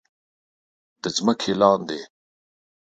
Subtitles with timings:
[1.01, 2.01] د ځمکې لاندې